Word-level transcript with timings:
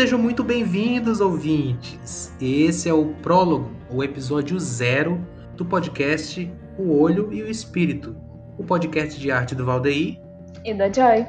sejam 0.00 0.18
muito 0.18 0.42
bem-vindos, 0.42 1.20
ouvintes. 1.20 2.34
Esse 2.40 2.88
é 2.88 2.94
o 2.94 3.08
prólogo, 3.22 3.70
o 3.90 4.02
episódio 4.02 4.58
zero 4.58 5.20
do 5.58 5.62
podcast 5.62 6.50
O 6.78 6.98
Olho 6.98 7.30
e 7.30 7.42
o 7.42 7.50
Espírito, 7.50 8.16
o 8.56 8.64
podcast 8.64 9.20
de 9.20 9.30
arte 9.30 9.54
do 9.54 9.66
Valdeir 9.66 10.18
e 10.64 10.72
da 10.72 10.90
Joy. 10.90 11.26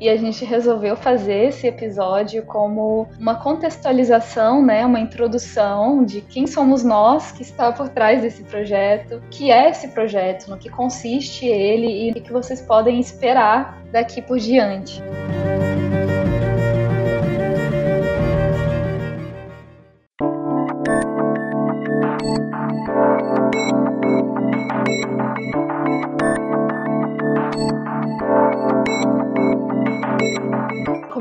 E 0.00 0.08
a 0.08 0.16
gente 0.16 0.42
resolveu 0.42 0.96
fazer 0.96 1.48
esse 1.48 1.66
episódio 1.66 2.42
como 2.44 3.06
uma 3.20 3.34
contextualização, 3.34 4.64
né, 4.64 4.86
uma 4.86 5.00
introdução 5.00 6.02
de 6.02 6.22
quem 6.22 6.46
somos 6.46 6.82
nós 6.82 7.30
que 7.30 7.42
está 7.42 7.72
por 7.72 7.90
trás 7.90 8.22
desse 8.22 8.42
projeto, 8.44 9.20
que 9.30 9.50
é 9.50 9.68
esse 9.68 9.88
projeto, 9.88 10.48
no 10.48 10.56
que 10.56 10.70
consiste 10.70 11.44
ele 11.44 12.08
e 12.08 12.12
o 12.12 12.14
que 12.22 12.32
vocês 12.32 12.62
podem 12.62 12.98
esperar 12.98 13.84
daqui 13.92 14.22
por 14.22 14.38
diante. 14.38 15.02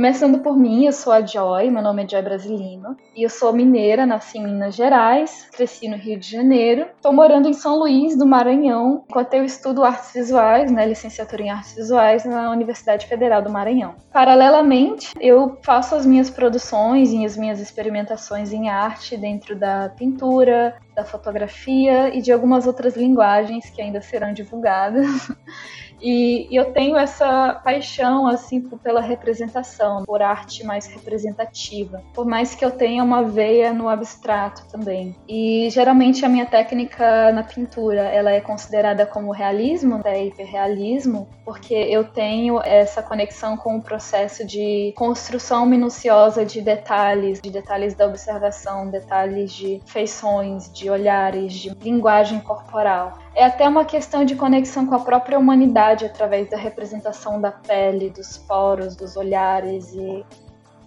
Começando 0.03 0.39
por 0.39 0.57
mim, 0.57 0.85
eu 0.85 0.91
sou 0.91 1.13
a 1.13 1.25
Joy, 1.25 1.71
meu 1.71 1.81
nome 1.81 2.03
é 2.03 2.09
Joy 2.09 2.21
Brasilino, 2.21 2.97
e 3.15 3.23
eu 3.23 3.29
sou 3.29 3.53
mineira, 3.53 4.05
nasci 4.05 4.37
em 4.37 4.43
Minas 4.43 4.75
Gerais, 4.75 5.47
cresci 5.53 5.87
no 5.87 5.95
Rio 5.95 6.19
de 6.19 6.29
Janeiro, 6.29 6.87
estou 6.93 7.13
morando 7.13 7.47
em 7.47 7.53
São 7.53 7.79
Luís 7.79 8.17
do 8.17 8.25
Maranhão, 8.25 9.05
enquanto 9.09 9.33
eu 9.33 9.45
estudo 9.45 9.81
artes 9.81 10.11
visuais, 10.11 10.69
né, 10.69 10.85
licenciatura 10.85 11.43
em 11.43 11.51
artes 11.51 11.75
visuais 11.75 12.25
na 12.25 12.51
Universidade 12.51 13.07
Federal 13.07 13.41
do 13.41 13.49
Maranhão. 13.49 13.95
Paralelamente, 14.11 15.13
eu 15.21 15.57
faço 15.63 15.95
as 15.95 16.05
minhas 16.05 16.29
produções 16.29 17.13
e 17.13 17.23
as 17.23 17.37
minhas 17.37 17.61
experimentações 17.61 18.51
em 18.51 18.67
arte 18.67 19.15
dentro 19.15 19.55
da 19.55 19.87
pintura, 19.87 20.75
da 20.93 21.05
fotografia 21.05 22.13
e 22.13 22.21
de 22.21 22.29
algumas 22.29 22.67
outras 22.67 22.97
linguagens 22.97 23.69
que 23.69 23.81
ainda 23.81 24.01
serão 24.01 24.33
divulgadas. 24.33 25.07
E, 26.03 26.47
eu 26.51 26.73
tenho 26.73 26.97
essa 26.97 27.61
paixão 27.63 28.27
assim 28.27 28.61
pela 28.61 28.99
representação, 28.99 30.03
por 30.03 30.21
arte 30.21 30.65
mais 30.65 30.85
representativa, 30.85 32.03
por 32.13 32.25
mais 32.25 32.53
que 32.53 32.65
eu 32.65 32.71
tenha 32.71 33.01
uma 33.03 33.23
veia 33.23 33.71
no 33.71 33.87
abstrato 33.87 34.67
também. 34.69 35.15
E 35.27 35.69
geralmente 35.71 36.25
a 36.25 36.29
minha 36.29 36.45
técnica 36.45 37.31
na 37.31 37.43
pintura, 37.43 38.01
ela 38.01 38.31
é 38.31 38.41
considerada 38.41 39.05
como 39.05 39.31
realismo, 39.31 40.01
né, 40.03 40.25
hiperrealismo, 40.25 41.29
porque 41.45 41.73
eu 41.73 42.03
tenho 42.03 42.61
essa 42.61 43.01
conexão 43.01 43.55
com 43.55 43.77
o 43.77 43.81
processo 43.81 44.45
de 44.45 44.93
construção 44.97 45.65
minuciosa 45.65 46.45
de 46.45 46.61
detalhes, 46.61 47.39
de 47.39 47.49
detalhes 47.49 47.95
da 47.95 48.05
observação, 48.05 48.89
detalhes 48.89 49.53
de 49.53 49.81
feições, 49.85 50.71
de 50.73 50.89
olhares, 50.89 51.53
de 51.53 51.69
linguagem 51.81 52.39
corporal 52.41 53.22
é 53.35 53.45
até 53.45 53.67
uma 53.67 53.83
questão 53.83 54.23
de 54.23 54.35
conexão 54.35 54.85
com 54.85 54.95
a 54.95 54.99
própria 54.99 55.39
humanidade 55.39 56.05
através 56.05 56.49
da 56.49 56.57
representação 56.57 57.41
da 57.41 57.51
pele, 57.51 58.09
dos 58.09 58.37
poros, 58.37 58.95
dos 58.95 59.17
olhares 59.17 59.91
e, 59.93 60.23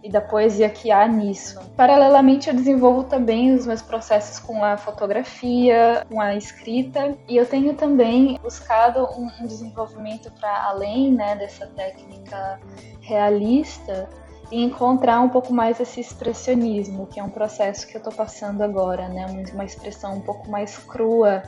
e 0.03 0.11
da 0.11 0.21
poesia 0.21 0.69
que 0.69 0.93
há 0.93 1.09
nisso. 1.09 1.59
Paralelamente, 1.77 2.49
eu 2.49 2.55
desenvolvo 2.55 3.05
também 3.05 3.53
os 3.53 3.67
meus 3.67 3.83
processos 3.83 4.39
com 4.39 4.63
a 4.63 4.77
fotografia, 4.77 6.07
com 6.09 6.21
a 6.21 6.37
escrita, 6.37 7.17
e 7.29 7.37
eu 7.37 7.45
tenho 7.45 7.75
também 7.75 8.39
buscado 8.41 9.09
um, 9.19 9.29
um 9.41 9.47
desenvolvimento 9.47 10.31
para 10.39 10.69
além 10.69 11.13
né, 11.13 11.35
dessa 11.35 11.67
técnica 11.67 12.61
realista 13.01 14.09
e 14.53 14.63
encontrar 14.63 15.21
um 15.21 15.29
pouco 15.29 15.53
mais 15.53 15.81
esse 15.81 16.01
expressionismo, 16.01 17.09
que 17.09 17.19
é 17.19 17.25
um 17.25 17.29
processo 17.31 17.85
que 17.89 17.97
eu 17.97 17.99
estou 17.99 18.13
passando 18.13 18.63
agora, 18.63 19.09
né? 19.09 19.27
Uma 19.53 19.65
expressão 19.65 20.15
um 20.15 20.21
pouco 20.21 20.49
mais 20.49 20.79
crua 20.79 21.43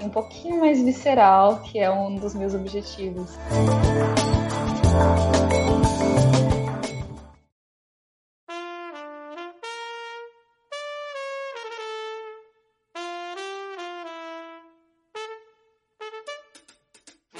um 0.00 0.08
pouquinho 0.08 0.60
mais 0.60 0.82
visceral, 0.82 1.60
que 1.60 1.78
é 1.78 1.90
um 1.90 2.16
dos 2.16 2.34
meus 2.34 2.54
objetivos. 2.54 3.30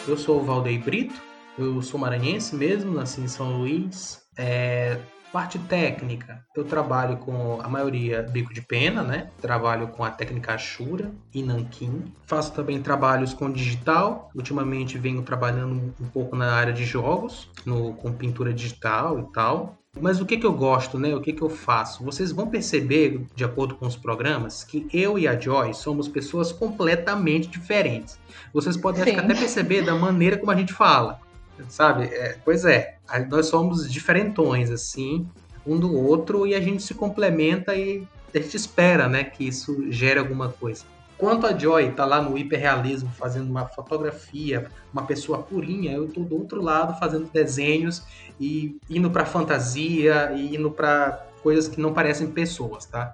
Eu 0.07 0.19
sou 0.19 0.41
o 0.41 0.45
Valdeir 0.45 0.83
Brito, 0.83 1.15
eu 1.57 1.81
sou 1.81 1.99
maranhense 1.99 2.57
mesmo, 2.57 2.93
nasci 2.93 3.21
em 3.21 3.29
São 3.29 3.59
Luís. 3.59 4.21
É, 4.37 4.99
Parte 5.33 5.59
técnica, 5.59 6.45
eu 6.55 6.63
trabalho 6.63 7.17
com 7.17 7.59
a 7.63 7.67
maioria 7.67 8.23
bico 8.23 8.53
de 8.53 8.61
pena, 8.61 9.03
né? 9.03 9.31
Trabalho 9.41 9.89
com 9.89 10.05
a 10.05 10.11
técnica 10.11 10.53
Ashura 10.53 11.11
e 11.33 11.43
Nankin. 11.43 12.13
Faço 12.27 12.53
também 12.53 12.83
trabalhos 12.83 13.33
com 13.33 13.51
digital. 13.51 14.31
Ultimamente 14.35 14.99
venho 14.99 15.23
trabalhando 15.23 15.95
um 15.99 16.07
pouco 16.09 16.37
na 16.37 16.53
área 16.53 16.73
de 16.75 16.85
jogos, 16.85 17.49
no, 17.65 17.95
com 17.95 18.13
pintura 18.13 18.53
digital 18.53 19.21
e 19.21 19.33
tal. 19.33 19.79
Mas 19.99 20.21
o 20.21 20.27
que, 20.27 20.37
que 20.37 20.45
eu 20.45 20.53
gosto, 20.53 20.99
né? 20.99 21.15
O 21.15 21.21
que, 21.23 21.33
que 21.33 21.43
eu 21.43 21.49
faço? 21.49 22.05
Vocês 22.05 22.31
vão 22.31 22.49
perceber, 22.49 23.27
de 23.35 23.45
acordo 23.45 23.75
com 23.75 23.87
os 23.87 23.97
programas, 23.97 24.65
que 24.65 24.87
eu 24.93 25.19
e 25.19 25.27
a 25.27 25.39
Joy 25.39 25.73
somos 25.73 26.09
pessoas 26.09 26.53
completamente 26.53 27.49
diferentes. 27.49 28.19
Vocês 28.53 28.77
podem 28.77 29.03
até 29.03 29.35
perceber 29.35 29.81
da 29.81 29.95
maneira 29.95 30.37
como 30.37 30.51
a 30.51 30.57
gente 30.57 30.75
fala 30.75 31.22
sabe? 31.69 32.05
É, 32.05 32.37
pois 32.45 32.65
é, 32.65 32.97
nós 33.29 33.47
somos 33.47 33.91
diferentões, 33.91 34.71
assim, 34.71 35.27
um 35.67 35.79
do 35.79 35.95
outro, 35.95 36.47
e 36.47 36.55
a 36.55 36.61
gente 36.61 36.83
se 36.83 36.95
complementa 36.95 37.75
e 37.75 38.07
a 38.35 38.39
gente 38.39 38.57
espera, 38.57 39.09
né, 39.09 39.25
que 39.25 39.47
isso 39.47 39.91
gere 39.91 40.19
alguma 40.19 40.49
coisa. 40.49 40.85
Enquanto 41.15 41.47
a 41.47 41.57
Joy 41.57 41.93
tá 41.93 42.05
lá 42.05 42.21
no 42.21 42.37
hiperrealismo 42.37 43.09
fazendo 43.11 43.49
uma 43.49 43.67
fotografia, 43.67 44.67
uma 44.93 45.05
pessoa 45.05 45.39
purinha, 45.39 45.93
eu 45.93 46.09
tô 46.09 46.23
do 46.23 46.35
outro 46.35 46.61
lado 46.61 46.99
fazendo 46.99 47.31
desenhos 47.33 48.03
e 48.41 48.77
indo 48.91 49.09
para 49.09 49.25
fantasia 49.25 50.33
e 50.35 50.57
indo 50.57 50.69
para 50.69 51.25
coisas 51.41 51.69
que 51.69 51.81
não 51.81 51.93
parecem 51.93 52.27
pessoas, 52.29 52.87
tá? 52.87 53.13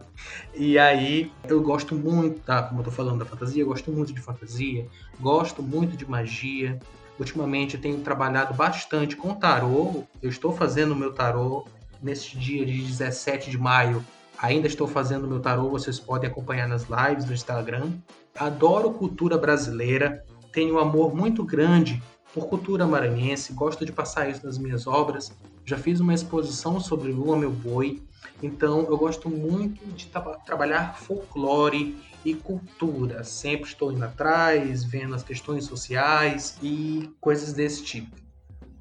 E 0.54 0.78
aí 0.78 1.30
eu 1.46 1.60
gosto 1.60 1.94
muito, 1.94 2.40
tá? 2.40 2.62
Como 2.62 2.80
eu 2.80 2.84
tô 2.84 2.90
falando 2.90 3.18
da 3.18 3.26
fantasia, 3.26 3.62
eu 3.62 3.66
gosto 3.66 3.90
muito 3.90 4.12
de 4.12 4.20
fantasia, 4.20 4.86
gosto 5.20 5.62
muito 5.62 5.94
de 5.94 6.08
magia, 6.08 6.78
Ultimamente 7.18 7.74
eu 7.74 7.80
tenho 7.80 7.98
trabalhado 8.00 8.54
bastante 8.54 9.16
com 9.16 9.34
tarô. 9.34 10.04
Eu 10.22 10.30
estou 10.30 10.52
fazendo 10.52 10.92
o 10.92 10.96
meu 10.96 11.12
tarô 11.12 11.66
neste 12.02 12.38
dia 12.38 12.64
de 12.64 12.80
17 12.80 13.50
de 13.50 13.58
maio. 13.58 14.04
Ainda 14.40 14.68
estou 14.68 14.86
fazendo 14.86 15.24
o 15.24 15.28
meu 15.28 15.40
tarô, 15.40 15.68
vocês 15.68 15.98
podem 15.98 16.30
acompanhar 16.30 16.68
nas 16.68 16.86
lives 16.88 17.24
do 17.24 17.34
Instagram. 17.34 17.90
Adoro 18.36 18.92
cultura 18.92 19.36
brasileira, 19.36 20.24
tenho 20.52 20.76
um 20.76 20.78
amor 20.78 21.12
muito 21.12 21.42
grande 21.42 22.00
por 22.32 22.46
cultura 22.46 22.86
maranhense, 22.86 23.52
gosto 23.52 23.84
de 23.84 23.90
passar 23.90 24.28
isso 24.28 24.46
nas 24.46 24.56
minhas 24.56 24.86
obras. 24.86 25.32
Já 25.64 25.76
fiz 25.76 25.98
uma 25.98 26.14
exposição 26.14 26.78
sobre 26.78 27.10
Lua 27.10 27.36
Meu 27.36 27.50
Boi, 27.50 28.00
então 28.40 28.86
eu 28.88 28.96
gosto 28.96 29.28
muito 29.28 29.84
de 29.86 30.06
tra 30.06 30.20
trabalhar 30.20 30.96
folclore 30.96 31.96
e 32.30 32.34
cultura. 32.34 33.24
Sempre 33.24 33.68
estou 33.68 33.92
indo 33.92 34.04
atrás, 34.04 34.84
vendo 34.84 35.14
as 35.14 35.22
questões 35.22 35.64
sociais 35.64 36.58
e 36.62 37.10
coisas 37.20 37.52
desse 37.52 37.82
tipo. 37.82 38.27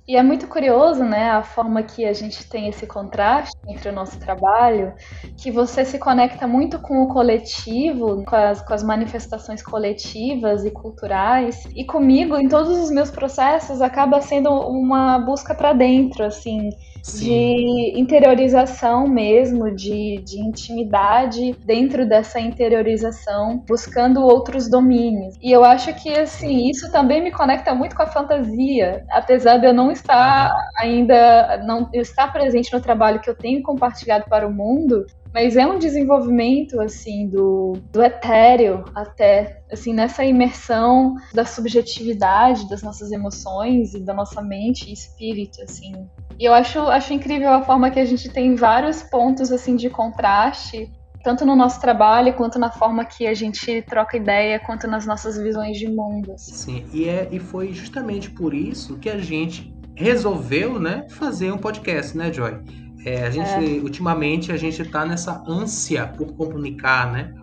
E 0.08 0.16
é 0.16 0.24
muito 0.24 0.48
curioso, 0.48 1.04
né, 1.04 1.32
a 1.32 1.44
forma 1.44 1.84
que 1.84 2.06
a 2.06 2.14
gente 2.14 2.48
tem 2.48 2.70
esse 2.70 2.88
contraste 2.88 3.54
entre 3.68 3.90
o 3.90 3.92
nosso 3.92 4.18
trabalho, 4.18 4.94
que 5.36 5.52
você 5.52 5.84
se 5.84 6.00
conecta 6.00 6.48
muito 6.48 6.80
com 6.80 7.04
o 7.04 7.10
coletivo, 7.10 8.24
com 8.24 8.36
as, 8.36 8.62
com 8.62 8.74
as 8.74 8.84
manifestações 8.84 9.62
coletivas 9.62 10.64
e 10.64 10.72
culturais, 10.72 11.68
e 11.76 11.84
comigo, 11.84 12.38
em 12.38 12.48
todos 12.48 12.78
os 12.78 12.90
meus 12.90 13.12
processos, 13.12 13.82
acaba 13.82 14.22
sendo 14.22 14.50
uma 14.50 15.20
busca 15.20 15.54
para 15.54 15.74
dentro, 15.74 16.24
assim, 16.24 16.70
Sim. 17.04 17.26
de 17.26 18.00
interiorização 18.00 19.08
mesmo, 19.08 19.74
de, 19.76 20.22
de 20.26 20.40
intimidade 20.40 21.54
dentro 21.66 22.08
dessa 22.08 22.40
interiorização, 22.40 23.64
buscando 23.68 24.22
outros 24.22 24.70
domínios. 24.70 25.36
E 25.42 25.52
eu 25.52 25.64
acho 25.64 25.94
que, 25.96 26.10
assim, 26.12 26.70
isso 26.70 26.92
também 26.92 27.22
me 27.22 27.32
conecta 27.32 27.74
muito 27.74 27.96
com 27.96 28.04
a 28.04 28.08
fantasia, 28.08 29.06
apesar 29.10 29.58
de 29.58 29.68
eu 29.68 29.74
não 29.74 29.92
estar 29.98 30.54
ainda, 30.78 31.62
não 31.66 31.90
estar 31.94 32.32
presente 32.32 32.74
no 32.74 32.82
trabalho 32.82 33.20
que 33.20 33.30
eu 33.30 33.36
tenho 33.36 33.62
compartilhado 33.62 34.26
para 34.30 34.48
o 34.48 34.54
mundo, 34.54 35.06
mas 35.34 35.56
é 35.56 35.66
um 35.68 35.78
desenvolvimento 35.78 36.80
assim 36.80 37.28
do, 37.28 37.74
do 37.92 38.02
etéreo 38.02 38.86
até 38.96 39.62
assim 39.72 39.94
nessa 39.94 40.24
imersão 40.24 41.16
da 41.34 41.46
subjetividade 41.46 42.70
das 42.70 42.82
nossas 42.82 43.12
emoções 43.12 43.94
e 43.94 44.00
da 44.00 44.14
nossa 44.14 44.42
mente 44.42 44.90
e 44.90 44.94
espírito 44.94 45.62
assim 45.62 46.08
e 46.40 46.46
eu 46.46 46.54
acho, 46.54 46.80
acho 46.80 47.14
incrível 47.14 47.50
a 47.50 47.64
forma 47.64 47.90
que 47.90 48.00
a 48.00 48.06
gente 48.06 48.30
tem 48.30 48.56
vários 48.56 49.02
pontos 49.02 49.52
assim 49.52 49.76
de 49.76 49.90
contraste, 49.90 50.92
tanto 51.24 51.46
no 51.46 51.56
nosso 51.56 51.82
trabalho, 51.82 52.34
quanto 52.36 52.60
na 52.60 52.70
forma 52.70 53.04
que 53.04 53.26
a 53.26 53.34
gente 53.34 53.82
troca 53.82 54.18
ideia, 54.18 54.60
quanto 54.60 54.88
nas 54.88 55.06
nossas 55.06 55.38
visões 55.38 55.78
de 55.78 55.88
mundo. 55.88 56.34
Assim. 56.34 56.54
Sim, 56.54 56.86
e, 56.94 57.06
é, 57.10 57.28
e 57.32 57.40
foi 57.40 57.74
justamente 57.74 58.30
por 58.30 58.54
isso 58.54 58.98
que 59.00 59.10
a 59.10 59.18
gente 59.18 59.74
resolveu 59.98 60.80
né, 60.80 61.08
fazer 61.10 61.52
um 61.52 61.58
podcast, 61.58 62.16
né, 62.16 62.32
Joy? 62.32 62.60
É, 63.04 63.26
a 63.26 63.32
gente, 63.32 63.78
é. 63.78 63.82
ultimamente, 63.82 64.52
a 64.52 64.58
gente 64.58 64.82
está 64.82 65.04
nessa 65.06 65.44
ânsia 65.48 66.06
por 66.06 66.34
comunicar, 66.34 67.12
né? 67.12 67.34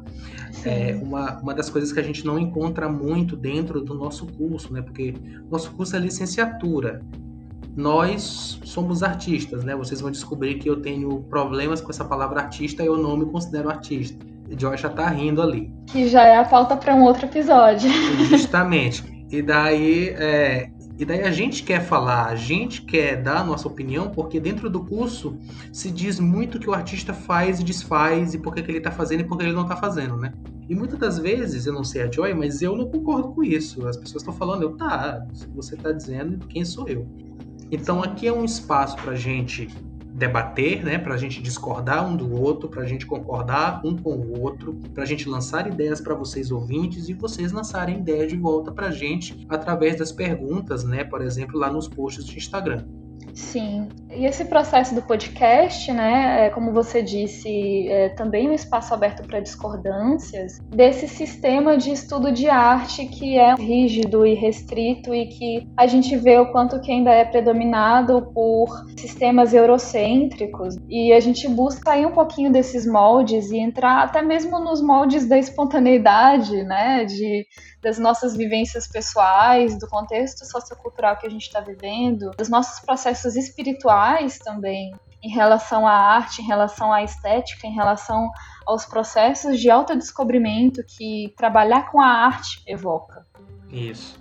É 0.64 0.98
uma, 1.02 1.40
uma 1.40 1.52
das 1.52 1.68
coisas 1.68 1.92
que 1.92 1.98
a 1.98 2.02
gente 2.02 2.24
não 2.24 2.38
encontra 2.38 2.88
muito 2.88 3.36
dentro 3.36 3.80
do 3.80 3.92
nosso 3.94 4.26
curso, 4.26 4.72
né? 4.72 4.80
Porque 4.80 5.14
nosso 5.50 5.72
curso 5.72 5.96
é 5.96 5.98
licenciatura. 5.98 7.02
Nós 7.76 8.60
somos 8.62 9.02
artistas, 9.02 9.64
né? 9.64 9.74
Vocês 9.74 10.00
vão 10.00 10.10
descobrir 10.10 10.54
que 10.54 10.70
eu 10.70 10.80
tenho 10.80 11.22
problemas 11.24 11.80
com 11.80 11.90
essa 11.90 12.04
palavra 12.04 12.40
artista 12.40 12.82
e 12.82 12.86
eu 12.86 12.96
não 12.96 13.16
me 13.16 13.26
considero 13.26 13.68
artista. 13.68 14.24
Joy 14.56 14.76
já 14.76 14.88
tá 14.88 15.08
rindo 15.08 15.42
ali. 15.42 15.72
Que 15.86 16.08
já 16.08 16.22
é 16.22 16.36
a 16.36 16.44
pauta 16.44 16.76
para 16.76 16.94
um 16.94 17.02
outro 17.02 17.26
episódio. 17.26 17.90
Justamente. 18.28 19.12
E 19.30 19.42
daí, 19.42 20.10
é, 20.10 20.70
e 20.96 21.05
daí 21.05 21.23
a 21.23 21.32
gente 21.32 21.64
quer 21.64 21.85
falar, 21.85 22.26
a 22.26 22.37
gente 22.37 22.82
quer 22.82 23.20
dar 23.20 23.38
a 23.38 23.44
nossa 23.44 23.67
opinião, 23.67 24.11
porque 24.11 24.38
dentro 24.38 24.70
do 24.70 24.85
curso 24.85 25.37
se 25.73 25.91
diz 25.91 26.20
muito 26.20 26.58
que 26.58 26.70
o 26.70 26.73
artista 26.73 27.12
faz 27.12 27.58
e 27.58 27.64
desfaz, 27.64 28.32
e 28.32 28.38
por 28.38 28.55
que, 28.55 28.62
que 28.62 28.70
ele 28.70 28.79
está 28.79 28.93
fazendo 28.93 29.20
e 29.20 29.25
por 29.25 29.37
que 29.37 29.44
ele 29.44 29.52
não 29.52 29.62
está 29.62 29.76
fazendo, 29.76 30.17
né? 30.17 30.32
E 30.69 30.75
muitas 30.75 30.99
das 30.99 31.19
vezes, 31.19 31.67
eu 31.67 31.73
não 31.73 31.82
sei 31.82 32.02
a 32.02 32.11
Joy, 32.11 32.32
mas 32.32 32.62
eu 32.62 32.76
não 32.76 32.88
concordo 32.88 33.32
com 33.32 33.43
isso. 33.43 33.87
As 33.87 33.96
pessoas 33.96 34.23
estão 34.23 34.32
falando, 34.32 34.62
eu, 34.62 34.76
tá, 34.76 35.26
você 35.55 35.75
está 35.75 35.91
dizendo, 35.91 36.46
quem 36.46 36.64
sou 36.64 36.88
eu? 36.88 37.06
Então 37.70 38.02
aqui 38.02 38.29
é 38.29 38.32
um 38.32 38.44
espaço 38.44 38.96
para 38.96 39.14
gente 39.14 39.69
debater, 40.14 40.84
né, 40.84 40.96
para 40.96 41.14
a 41.14 41.16
gente 41.16 41.43
discordar 41.43 42.08
um 42.08 42.16
do 42.16 42.40
outro, 42.40 42.69
para 42.69 42.82
a 42.82 42.87
gente 42.87 43.05
concordar 43.05 43.81
um 43.84 43.96
com 43.96 44.14
o 44.14 44.40
outro, 44.40 44.75
para 44.94 45.02
a 45.02 45.06
gente 45.06 45.28
lançar 45.28 45.66
ideias 45.66 46.00
para 46.00 46.14
vocês 46.14 46.52
ouvintes 46.52 47.08
e 47.08 47.14
vocês 47.14 47.50
lançarem 47.50 47.99
ideias 47.99 48.31
de 48.31 48.37
volta 48.37 48.70
para 48.70 48.87
a 48.87 48.90
gente 48.93 49.44
através 49.49 49.96
das 49.96 50.12
perguntas, 50.12 50.84
né, 50.84 51.02
por 51.02 51.20
exemplo, 51.20 51.58
lá 51.58 51.70
nos 51.70 51.88
posts 51.88 52.25
de 52.25 52.38
Instagram. 52.38 52.84
Sim. 53.34 53.88
E 54.12 54.26
esse 54.26 54.44
processo 54.44 54.94
do 54.94 55.02
podcast, 55.02 55.92
né, 55.92 56.46
é, 56.46 56.50
como 56.50 56.72
você 56.72 57.02
disse, 57.02 57.88
é 57.88 58.10
também 58.10 58.48
um 58.48 58.52
espaço 58.52 58.94
aberto 58.94 59.26
para 59.26 59.40
discordâncias 59.40 60.60
desse 60.69 61.08
sistema 61.08 61.76
de 61.76 61.90
estudo 61.90 62.31
de 62.31 62.48
arte 62.48 63.06
que 63.06 63.36
é 63.36 63.54
rígido 63.56 64.25
e 64.25 64.34
restrito 64.34 65.12
e 65.12 65.26
que 65.26 65.69
a 65.76 65.86
gente 65.88 66.16
vê 66.16 66.38
o 66.38 66.52
quanto 66.52 66.81
que 66.81 66.92
ainda 66.92 67.10
é 67.10 67.25
predominado 67.25 68.31
por 68.32 68.69
sistemas 68.96 69.52
eurocêntricos 69.52 70.76
e 70.88 71.12
a 71.12 71.19
gente 71.19 71.48
busca 71.48 71.90
sair 71.90 72.06
um 72.06 72.12
pouquinho 72.12 72.52
desses 72.52 72.86
moldes 72.86 73.50
e 73.50 73.58
entrar 73.58 74.04
até 74.04 74.22
mesmo 74.22 74.60
nos 74.60 74.81
moldes 74.81 75.26
da 75.26 75.36
espontaneidade, 75.36 76.62
né, 76.62 77.04
de 77.04 77.44
das 77.84 77.98
nossas 77.98 78.34
vivências 78.34 78.88
pessoais, 78.88 79.78
do 79.78 79.86
contexto 79.86 80.46
sociocultural 80.46 81.19
que 81.19 81.26
a 81.26 81.31
gente 81.31 81.42
está 81.42 81.60
vivendo, 81.60 82.31
dos 82.31 82.48
nossos 82.48 82.81
processos 82.81 83.36
espirituais 83.36 84.38
também, 84.38 84.94
em 85.22 85.28
relação 85.28 85.86
à 85.86 85.92
arte, 85.92 86.40
em 86.40 86.46
relação 86.46 86.90
à 86.90 87.02
estética, 87.02 87.66
em 87.66 87.75
relação 87.75 88.31
aos 88.66 88.86
processos 88.86 89.60
de 89.60 89.70
autodescobrimento 89.70 90.82
que 90.96 91.34
trabalhar 91.36 91.90
com 91.90 92.00
a 92.00 92.06
arte 92.06 92.62
evoca. 92.66 93.22
Isso. 93.70 94.19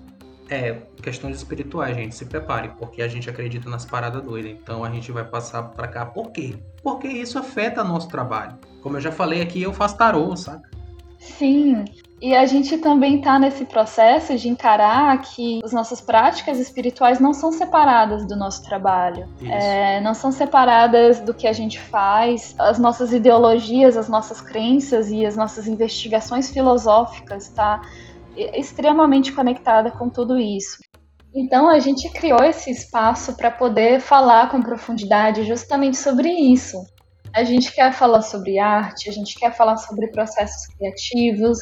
É, 0.49 0.73
questões 1.01 1.37
espirituais, 1.37 1.95
gente, 1.95 2.13
se 2.13 2.25
prepare, 2.25 2.69
porque 2.77 3.01
a 3.01 3.07
gente 3.07 3.29
acredita 3.29 3.69
nas 3.69 3.85
paradas 3.85 4.21
doidas. 4.21 4.51
Então 4.51 4.83
a 4.83 4.89
gente 4.89 5.09
vai 5.09 5.23
passar 5.23 5.63
para 5.63 5.87
cá. 5.87 6.05
Por 6.05 6.31
quê? 6.31 6.57
Porque 6.83 7.07
isso 7.07 7.39
afeta 7.39 7.81
nosso 7.81 8.09
trabalho. 8.09 8.59
Como 8.81 8.97
eu 8.97 9.01
já 9.01 9.11
falei 9.11 9.41
aqui, 9.41 9.61
eu 9.61 9.73
faço 9.73 9.97
tarô, 9.97 10.35
saca? 10.35 10.69
Sim, 11.17 11.85
e 12.23 12.33
a 12.33 12.45
gente 12.45 12.77
também 12.77 13.17
está 13.17 13.37
nesse 13.37 13.65
processo 13.65 14.37
de 14.37 14.47
encarar 14.47 15.21
que 15.21 15.59
as 15.61 15.73
nossas 15.73 15.99
práticas 15.99 16.57
espirituais 16.57 17.19
não 17.19 17.33
são 17.33 17.51
separadas 17.51 18.25
do 18.25 18.33
nosso 18.33 18.63
trabalho, 18.63 19.27
é, 19.41 19.99
não 19.99 20.13
são 20.13 20.31
separadas 20.31 21.19
do 21.19 21.33
que 21.33 21.45
a 21.45 21.51
gente 21.51 21.77
faz, 21.77 22.55
as 22.57 22.79
nossas 22.79 23.11
ideologias, 23.11 23.97
as 23.97 24.07
nossas 24.07 24.39
crenças 24.39 25.11
e 25.11 25.25
as 25.25 25.35
nossas 25.35 25.67
investigações 25.67 26.49
filosóficas 26.49 27.43
está 27.43 27.81
extremamente 28.37 29.33
conectada 29.33 29.91
com 29.91 30.07
tudo 30.07 30.39
isso. 30.39 30.77
Então 31.35 31.67
a 31.67 31.79
gente 31.79 32.09
criou 32.09 32.41
esse 32.41 32.71
espaço 32.71 33.35
para 33.35 33.51
poder 33.51 33.99
falar 33.99 34.49
com 34.49 34.61
profundidade 34.61 35.43
justamente 35.43 35.97
sobre 35.97 36.29
isso. 36.29 36.77
A 37.35 37.43
gente 37.43 37.69
quer 37.73 37.91
falar 37.91 38.21
sobre 38.21 38.59
arte, 38.59 39.09
a 39.09 39.11
gente 39.11 39.37
quer 39.37 39.53
falar 39.53 39.75
sobre 39.75 40.07
processos 40.07 40.67
criativos, 40.67 41.59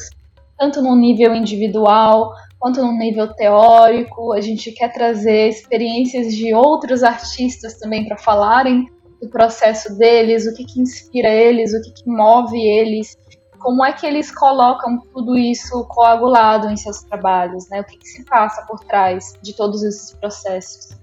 tanto 0.62 0.80
no 0.80 0.94
nível 0.94 1.34
individual 1.34 2.32
quanto 2.56 2.80
no 2.80 2.92
nível 2.92 3.34
teórico. 3.34 4.32
A 4.32 4.40
gente 4.40 4.70
quer 4.70 4.92
trazer 4.92 5.48
experiências 5.48 6.32
de 6.32 6.54
outros 6.54 7.02
artistas 7.02 7.80
também 7.80 8.06
para 8.06 8.16
falarem 8.16 8.86
do 9.20 9.28
processo 9.28 9.98
deles, 9.98 10.46
o 10.46 10.54
que, 10.54 10.64
que 10.64 10.80
inspira 10.80 11.28
eles, 11.28 11.74
o 11.74 11.82
que, 11.82 11.90
que 11.90 12.08
move 12.08 12.56
eles, 12.56 13.18
como 13.58 13.84
é 13.84 13.92
que 13.92 14.06
eles 14.06 14.30
colocam 14.30 15.00
tudo 15.12 15.36
isso 15.36 15.84
coagulado 15.88 16.70
em 16.70 16.76
seus 16.76 17.02
trabalhos, 17.02 17.68
né? 17.68 17.80
O 17.80 17.84
que, 17.84 17.96
que 17.96 18.06
se 18.06 18.24
passa 18.24 18.62
por 18.62 18.78
trás 18.84 19.32
de 19.42 19.56
todos 19.56 19.82
esses 19.82 20.12
processos. 20.14 20.96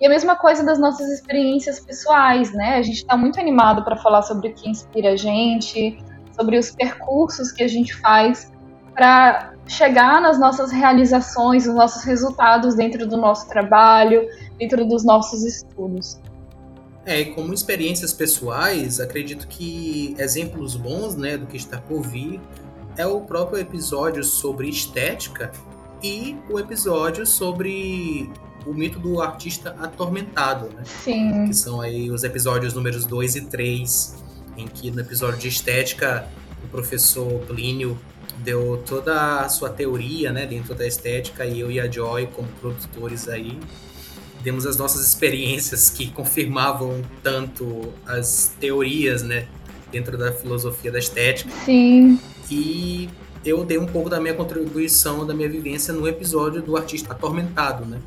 E 0.00 0.06
a 0.06 0.08
mesma 0.08 0.36
coisa 0.36 0.64
das 0.64 0.78
nossas 0.78 1.10
experiências 1.10 1.80
pessoais, 1.80 2.50
né? 2.54 2.76
A 2.76 2.82
gente 2.82 2.96
está 2.96 3.14
muito 3.14 3.38
animado 3.38 3.84
para 3.84 3.96
falar 3.96 4.22
sobre 4.22 4.48
o 4.48 4.54
que 4.54 4.70
inspira 4.70 5.10
a 5.10 5.16
gente, 5.16 6.02
sobre 6.34 6.56
os 6.56 6.70
percursos 6.70 7.52
que 7.52 7.62
a 7.62 7.68
gente 7.68 7.94
faz 8.00 8.50
para 8.94 9.54
chegar 9.66 10.20
nas 10.20 10.38
nossas 10.38 10.70
realizações, 10.70 11.66
nos 11.66 11.74
nossos 11.74 12.04
resultados 12.04 12.74
dentro 12.74 13.06
do 13.06 13.16
nosso 13.16 13.48
trabalho, 13.48 14.26
dentro 14.58 14.84
dos 14.84 15.04
nossos 15.04 15.44
estudos. 15.44 16.20
É, 17.04 17.20
e 17.20 17.34
como 17.34 17.52
experiências 17.52 18.12
pessoais, 18.12 19.00
acredito 19.00 19.48
que 19.48 20.14
exemplos 20.18 20.76
bons, 20.76 21.16
né, 21.16 21.36
do 21.36 21.46
que 21.46 21.56
está 21.56 21.78
por 21.78 22.02
vir 22.02 22.40
é 22.96 23.06
o 23.06 23.20
próprio 23.22 23.58
episódio 23.58 24.22
sobre 24.22 24.68
estética 24.68 25.50
e 26.02 26.36
o 26.50 26.58
episódio 26.58 27.24
sobre 27.26 28.30
o 28.66 28.72
mito 28.72 28.98
do 28.98 29.20
artista 29.20 29.74
atormentado, 29.80 30.68
né? 30.68 30.82
Sim. 30.84 31.46
Que 31.46 31.54
são 31.54 31.80
aí 31.80 32.10
os 32.10 32.22
episódios 32.22 32.74
números 32.74 33.04
2 33.04 33.36
e 33.36 33.40
3, 33.42 34.16
em 34.56 34.66
que 34.66 34.90
no 34.90 35.00
episódio 35.00 35.38
de 35.38 35.48
estética 35.48 36.28
o 36.62 36.68
professor 36.68 37.40
Plínio 37.46 37.98
deu 38.44 38.82
toda 38.86 39.40
a 39.40 39.48
sua 39.48 39.68
teoria, 39.68 40.32
né, 40.32 40.46
dentro 40.46 40.74
da 40.74 40.86
estética 40.86 41.44
e 41.44 41.60
eu 41.60 41.70
e 41.70 41.80
a 41.80 41.90
Joy 41.90 42.26
como 42.26 42.48
produtores 42.60 43.28
aí 43.28 43.58
demos 44.42 44.66
as 44.66 44.76
nossas 44.76 45.06
experiências 45.06 45.88
que 45.88 46.10
confirmavam 46.10 47.02
tanto 47.22 47.92
as 48.06 48.52
teorias, 48.58 49.22
né, 49.22 49.46
dentro 49.90 50.18
da 50.18 50.32
filosofia 50.32 50.90
da 50.90 50.98
estética. 50.98 51.50
Sim. 51.64 52.18
E 52.50 53.08
eu 53.44 53.64
dei 53.64 53.78
um 53.78 53.86
pouco 53.86 54.10
da 54.10 54.20
minha 54.20 54.34
contribuição, 54.34 55.26
da 55.26 55.32
minha 55.32 55.48
vivência 55.48 55.94
no 55.94 56.06
episódio 56.08 56.60
do 56.60 56.76
artista 56.76 57.12
atormentado, 57.12 57.84
né, 57.84 58.00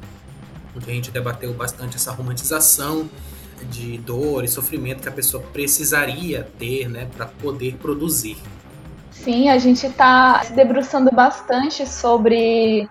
onde 0.76 0.90
a 0.92 0.94
gente 0.94 1.10
debateu 1.10 1.54
bastante 1.54 1.96
essa 1.96 2.12
romantização 2.12 3.10
de 3.72 3.98
dor 4.00 4.44
e 4.44 4.48
sofrimento 4.48 5.02
que 5.02 5.10
a 5.10 5.12
pessoa 5.12 5.42
precisaria 5.42 6.48
ter, 6.60 6.90
né, 6.90 7.10
para 7.16 7.26
poder 7.26 7.76
produzir. 7.76 8.38
Sim, 9.24 9.50
a 9.50 9.58
gente 9.58 9.88
está 9.88 10.42
se 10.44 10.54
debruçando 10.54 11.10
bastante 11.12 11.88
sobre 11.88 12.88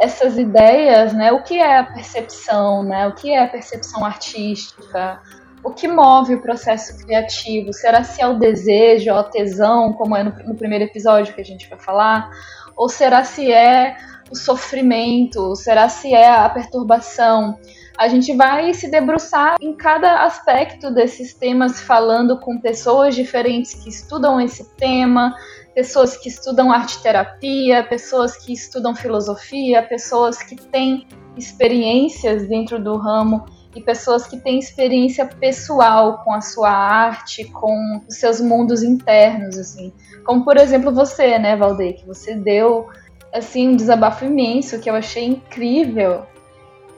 essas 0.00 0.36
ideias, 0.36 1.12
né? 1.12 1.32
O 1.32 1.42
que 1.42 1.58
é 1.58 1.78
a 1.78 1.84
percepção, 1.84 2.82
né? 2.82 3.06
O 3.06 3.14
que 3.14 3.30
é 3.30 3.42
a 3.42 3.48
percepção 3.48 4.04
artística? 4.04 5.20
O 5.62 5.70
que 5.70 5.86
move 5.86 6.34
o 6.34 6.42
processo 6.42 6.98
criativo? 6.98 7.72
Será 7.72 8.02
se 8.02 8.20
é 8.20 8.26
o 8.26 8.38
desejo, 8.38 9.12
a 9.12 9.22
tesão, 9.22 9.92
como 9.92 10.16
é 10.16 10.22
no, 10.22 10.32
no 10.44 10.54
primeiro 10.54 10.84
episódio 10.84 11.34
que 11.34 11.40
a 11.40 11.44
gente 11.44 11.68
vai 11.68 11.78
falar? 11.78 12.30
Ou 12.76 12.88
será 12.88 13.22
se 13.22 13.52
é 13.52 13.96
o 14.30 14.36
sofrimento? 14.36 15.54
Será 15.56 15.88
se 15.88 16.12
é 16.12 16.28
a 16.28 16.48
perturbação? 16.48 17.58
A 17.98 18.08
gente 18.08 18.36
vai 18.36 18.74
se 18.74 18.90
debruçar 18.90 19.56
em 19.58 19.74
cada 19.74 20.24
aspecto 20.24 20.90
desses 20.90 21.32
temas, 21.32 21.80
falando 21.80 22.38
com 22.38 22.60
pessoas 22.60 23.14
diferentes 23.14 23.72
que 23.72 23.88
estudam 23.88 24.38
esse 24.38 24.64
tema, 24.76 25.34
pessoas 25.76 26.16
que 26.16 26.30
estudam 26.30 26.72
arte 26.72 27.02
terapia, 27.02 27.84
pessoas 27.84 28.34
que 28.34 28.50
estudam 28.50 28.96
filosofia, 28.96 29.82
pessoas 29.82 30.42
que 30.42 30.56
têm 30.56 31.06
experiências 31.36 32.48
dentro 32.48 32.82
do 32.82 32.96
ramo 32.96 33.44
e 33.74 33.82
pessoas 33.82 34.26
que 34.26 34.38
têm 34.38 34.58
experiência 34.58 35.26
pessoal 35.26 36.24
com 36.24 36.32
a 36.32 36.40
sua 36.40 36.70
arte, 36.70 37.44
com 37.44 38.00
os 38.08 38.16
seus 38.16 38.40
mundos 38.40 38.82
internos, 38.82 39.58
assim. 39.58 39.92
Como 40.24 40.42
por 40.46 40.56
exemplo 40.56 40.90
você, 40.90 41.38
né, 41.38 41.54
Valdeir, 41.54 41.96
que 41.96 42.06
você 42.06 42.34
deu 42.34 42.88
assim 43.30 43.68
um 43.68 43.76
desabafo 43.76 44.24
imenso 44.24 44.80
que 44.80 44.88
eu 44.88 44.94
achei 44.94 45.26
incrível. 45.26 46.24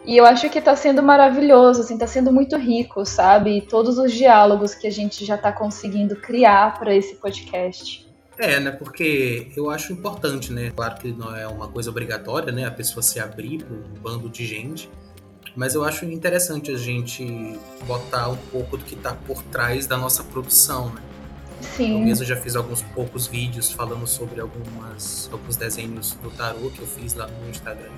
E 0.04 0.16
eu 0.16 0.24
acho 0.24 0.48
que 0.48 0.60
está 0.60 0.76
sendo 0.76 1.02
maravilhoso, 1.02 1.80
assim, 1.80 1.98
tá 1.98 2.06
sendo 2.06 2.32
muito 2.32 2.56
rico, 2.56 3.04
sabe? 3.04 3.60
Todos 3.62 3.98
os 3.98 4.12
diálogos 4.12 4.72
que 4.72 4.86
a 4.86 4.92
gente 4.92 5.24
já 5.24 5.34
está 5.34 5.50
conseguindo 5.50 6.14
criar 6.14 6.78
para 6.78 6.94
esse 6.94 7.16
podcast. 7.16 8.07
É, 8.38 8.60
né? 8.60 8.70
Porque 8.70 9.50
eu 9.56 9.68
acho 9.68 9.92
importante, 9.92 10.52
né? 10.52 10.70
Claro 10.74 10.96
que 11.00 11.12
não 11.12 11.34
é 11.34 11.46
uma 11.46 11.66
coisa 11.66 11.90
obrigatória, 11.90 12.52
né? 12.52 12.64
A 12.64 12.70
pessoa 12.70 13.02
se 13.02 13.18
abrir 13.18 13.64
para 13.64 13.74
um 13.74 14.00
bando 14.00 14.28
de 14.28 14.46
gente. 14.46 14.88
Mas 15.56 15.74
eu 15.74 15.84
acho 15.84 16.04
interessante 16.04 16.70
a 16.70 16.76
gente 16.76 17.58
botar 17.84 18.28
um 18.28 18.36
pouco 18.36 18.76
do 18.76 18.84
que 18.84 18.94
está 18.94 19.12
por 19.12 19.42
trás 19.44 19.86
da 19.86 19.96
nossa 19.96 20.22
produção, 20.22 20.90
né? 20.90 21.02
Sim. 21.76 21.98
Eu 21.98 22.06
mesmo 22.06 22.24
já 22.24 22.36
fiz 22.36 22.54
alguns 22.54 22.82
poucos 22.82 23.26
vídeos 23.26 23.72
falando 23.72 24.06
sobre 24.06 24.40
algumas, 24.40 25.28
alguns 25.32 25.56
desenhos 25.56 26.16
do 26.22 26.30
tarô 26.30 26.70
que 26.70 26.80
eu 26.80 26.86
fiz 26.86 27.14
lá 27.14 27.26
no 27.26 27.50
Instagram. 27.50 27.90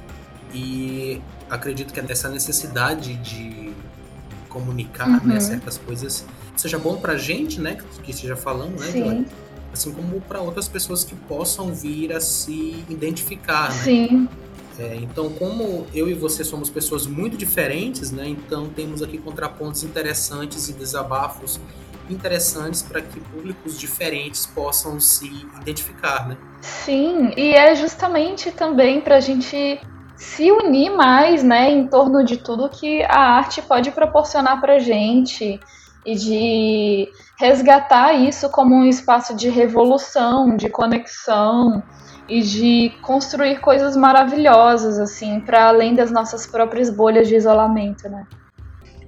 E 0.55 1.21
acredito 1.51 1.93
que 1.93 2.01
essa 2.11 2.31
necessidade 2.31 3.15
de 3.17 3.75
comunicar 4.49 5.09
né, 5.09 5.21
uhum. 5.23 5.29
né, 5.29 5.41
certas 5.41 5.77
coisas 5.77 6.25
seja 6.57 6.79
bom 6.79 6.97
pra 6.97 7.17
gente, 7.17 7.61
né? 7.61 7.77
Que 8.03 8.11
esteja 8.11 8.37
falando, 8.37 8.81
né, 8.81 8.87
Sim. 8.91 9.27
Assim 9.73 9.93
como 9.93 10.21
para 10.21 10.41
outras 10.41 10.69
pessoas 10.69 11.05
que 11.05 11.15
possam 11.15 11.73
vir 11.73 12.13
a 12.13 12.21
se 12.21 12.85
identificar, 12.89 13.69
né? 13.69 13.83
Sim. 13.83 14.29
É, 14.79 14.97
então, 14.97 15.29
como 15.31 15.87
eu 15.95 16.09
e 16.09 16.15
você 16.15 16.43
somos 16.43 16.71
pessoas 16.71 17.07
muito 17.07 17.37
diferentes, 17.37 18.11
né? 18.11 18.27
Então 18.29 18.69
temos 18.69 19.03
aqui 19.03 19.19
contrapontos 19.19 19.83
interessantes 19.85 20.69
e 20.69 20.73
desabafos 20.73 21.61
interessantes 22.09 22.83
para 22.83 23.01
que 23.01 23.21
públicos 23.21 23.79
diferentes 23.79 24.47
possam 24.47 24.99
se 24.99 25.29
identificar, 25.61 26.29
né? 26.29 26.37
Sim, 26.61 27.33
e 27.37 27.53
é 27.53 27.75
justamente 27.75 28.51
também 28.51 29.01
para 29.01 29.17
a 29.17 29.21
gente 29.21 29.81
se 30.17 30.51
unir 30.53 30.91
mais, 30.91 31.43
né, 31.43 31.71
em 31.71 31.87
torno 31.87 32.23
de 32.23 32.37
tudo 32.37 32.69
que 32.69 33.03
a 33.05 33.19
arte 33.19 33.63
pode 33.63 33.91
proporcionar 33.91 34.61
para 34.61 34.79
gente 34.79 35.59
e 36.05 36.15
de 36.15 37.09
resgatar 37.41 38.13
isso 38.13 38.51
como 38.51 38.75
um 38.75 38.85
espaço 38.85 39.35
de 39.35 39.49
revolução, 39.49 40.59
de 40.59 40.69
conexão 40.69 41.83
e 42.29 42.43
de 42.43 42.91
construir 43.01 43.61
coisas 43.61 43.97
maravilhosas 43.97 44.99
assim 44.99 45.41
para 45.41 45.69
além 45.69 45.95
das 45.95 46.11
nossas 46.11 46.47
próprias 46.47 46.91
bolhas 46.91 47.27
de 47.29 47.37
isolamento, 47.37 48.11
né? 48.11 48.27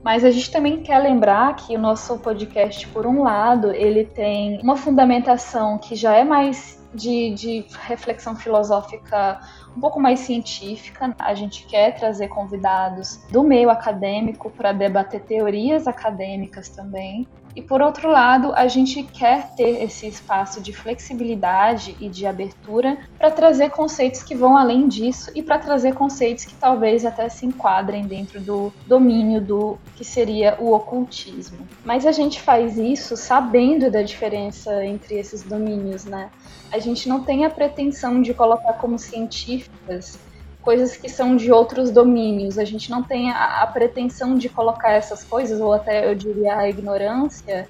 Mas 0.03 0.25
a 0.25 0.31
gente 0.31 0.51
também 0.51 0.83
quer 0.83 0.99
lembrar 0.99 1.55
que 1.57 1.77
o 1.77 1.79
nosso 1.79 2.19
podcast, 2.21 2.89
por 2.89 3.07
um 3.07 3.23
lado, 3.23 3.71
ele 3.71 4.07
tem 4.07 4.59
uma 4.63 4.77
fundamentação 4.77 5.77
que 5.77 5.95
já 5.95 6.15
é 6.15 6.25
mais 6.25 6.83
de, 6.95 7.35
de 7.35 7.67
reflexão 7.83 8.35
filosófica 8.35 9.41
um 9.77 9.81
pouco 9.81 10.01
mais 10.01 10.21
científica. 10.21 11.15
A 11.19 11.35
gente 11.35 11.67
quer 11.67 11.95
trazer 11.95 12.29
convidados 12.29 13.19
do 13.31 13.45
meio 13.45 13.69
acadêmico 13.69 14.51
para 14.51 14.73
debater 14.73 15.21
teorias 15.21 15.87
acadêmicas 15.87 16.71
também. 16.71 17.29
E 17.55 17.61
por 17.61 17.83
outro 17.83 18.11
lado, 18.11 18.53
a 18.55 18.67
gente 18.67 19.03
quer 19.03 19.55
ter 19.55 19.83
esse 19.83 20.07
espaço 20.07 20.61
de 20.61 20.73
flexibilidade 20.73 21.97
e 22.01 22.09
de 22.09 22.27
abertura 22.27 22.99
para 23.19 23.31
trazer 23.31 23.71
conceitos 23.71 24.23
que 24.23 24.35
vão 24.35 24.57
além 24.57 24.89
disso 24.89 25.31
e 25.35 25.43
para 25.43 25.59
trazer 25.59 25.95
conceitos 25.95 26.45
que 26.45 26.55
talvez 26.55 27.05
até 27.05 27.29
se 27.29 27.45
enquadrem 27.45 28.07
dentro 28.07 28.41
do 28.41 28.73
domínio 28.87 29.41
do 29.41 29.79
que 29.97 30.05
seria 30.05 30.57
o 30.59 30.73
ocultismo. 30.73 31.67
Mas 31.85 32.07
a 32.07 32.13
gente 32.13 32.41
faz 32.41 32.79
isso 32.79 33.17
sabendo 33.17 33.91
da 33.91 34.03
diferença 34.03 34.85
entre 34.85 35.17
esses 35.17 35.43
domínios, 35.43 36.05
né? 36.05 36.31
A 36.73 36.79
gente 36.79 37.09
não 37.09 37.23
tem 37.23 37.45
a 37.45 37.51
pretensão 37.51 38.23
de 38.23 38.33
colocar 38.33 38.75
como 38.75 38.99
científicas 38.99 40.19
coisas 40.63 40.97
que 40.97 41.09
são 41.09 41.37
de 41.37 41.53
outros 41.53 41.91
domínios. 41.91 42.59
A 42.59 42.65
gente 42.65 42.91
não 42.91 43.03
tem 43.03 43.31
a, 43.31 43.63
a 43.63 43.67
pretensão 43.67 44.37
de 44.37 44.49
colocar 44.49 44.93
essas 44.93 45.23
coisas, 45.25 45.61
ou 45.61 45.73
até 45.73 46.09
eu 46.09 46.15
diria 46.15 46.57
a 46.57 46.69
ignorância, 46.69 47.69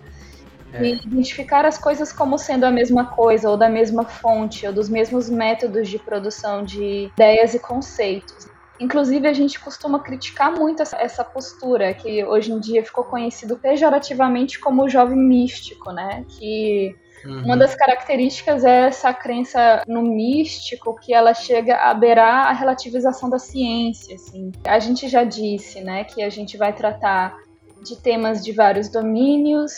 é. 0.73 0.85
e 0.85 0.95
identificar 0.95 1.65
as 1.65 1.79
coisas 1.79 2.13
como 2.13 2.39
sendo 2.39 2.65
a 2.65 2.71
mesma 2.71 3.07
coisa, 3.07 3.51
ou 3.51 3.57
da 3.57 3.69
mesma 3.69 4.05
fonte, 4.05 4.67
ou 4.67 4.73
dos 4.73 4.89
mesmos 4.89 5.29
métodos 5.29 5.89
de 5.89 5.99
produção 5.99 6.65
de 6.65 7.11
ideias 7.13 7.55
e 7.55 7.59
conceitos. 7.59 8.52
Inclusive, 8.81 9.29
a 9.29 9.33
gente 9.33 9.61
costuma 9.61 10.01
criticar 10.01 10.53
muito 10.53 10.83
essa 10.83 11.25
postura, 11.25 11.95
que 11.95 12.25
hoje 12.25 12.51
em 12.53 12.59
dia 12.59 12.85
ficou 12.85 13.05
conhecido 13.05 13.57
pejorativamente 13.57 14.59
como 14.59 14.85
o 14.85 14.89
jovem 14.89 15.19
místico, 15.19 15.93
né? 15.93 16.25
Que 16.29 16.97
Uhum. 17.25 17.45
Uma 17.45 17.57
das 17.57 17.75
características 17.75 18.65
é 18.65 18.87
essa 18.87 19.13
crença 19.15 19.83
no 19.87 20.03
místico 20.03 20.99
que 20.99 21.15
ela 21.15 21.33
chega 21.35 21.77
a 21.77 21.95
beirar 21.95 22.49
a 22.49 22.53
relativização 22.53 23.31
da 23.31 23.39
ciência. 23.39 24.15
Assim. 24.15 24.51
A 24.65 24.79
gente 24.79 25.09
já 25.09 25.25
disse 25.25 25.81
né, 25.81 26.05
que 26.05 26.23
a 26.23 26.31
gente 26.31 26.57
vai 26.57 26.73
tratar 26.73 27.37
de 27.83 27.97
temas 28.01 28.45
de 28.45 28.53
vários 28.53 28.89
domínios. 28.89 29.73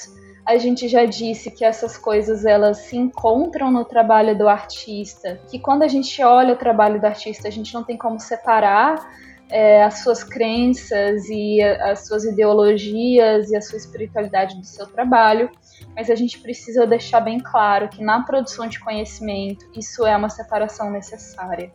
A 0.47 0.59
gente 0.59 0.89
já 0.89 1.05
disse 1.05 1.51
que 1.51 1.65
essas 1.65 1.97
coisas 1.97 2.45
elas 2.45 2.79
se 2.79 2.97
encontram 2.97 3.71
no 3.71 3.85
trabalho 3.85 4.37
do 4.37 4.49
artista, 4.49 5.41
que 5.51 5.59
quando 5.59 5.83
a 5.83 5.89
gente 5.89 6.23
olha 6.23 6.55
o 6.55 6.57
trabalho 6.57 7.01
do 7.01 7.07
artista, 7.07 7.49
a 7.49 7.51
gente 7.51 7.73
não 7.73 7.83
tem 7.83 7.97
como 7.97 8.21
separar 8.21 9.11
é, 9.51 9.83
as 9.83 10.01
suas 10.01 10.23
crenças 10.23 11.29
e 11.29 11.63
as 11.63 12.07
suas 12.07 12.25
ideologias 12.25 13.51
e 13.51 13.57
a 13.57 13.61
sua 13.61 13.79
espiritualidade 13.79 14.59
do 14.59 14.67
seu 14.67 14.87
trabalho 14.87 15.51
mas 15.95 16.11
a 16.11 16.15
gente 16.15 16.39
precisa 16.41 16.87
deixar 16.87 17.21
bem 17.21 17.39
claro 17.39 17.89
que 17.89 18.03
na 18.03 18.23
produção 18.23 18.67
de 18.67 18.81
conhecimento 18.81 19.65
isso 19.77 20.05
é 20.05 20.17
uma 20.17 20.29
separação 20.29 20.91
necessária. 20.91 21.73